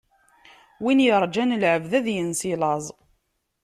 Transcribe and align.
Win 0.83 1.03
yuṛǧan 1.05 1.57
lɛebd, 1.61 1.91
ad 1.99 2.07
yens 2.15 2.41
i 2.51 2.53
laẓ. 2.61 2.85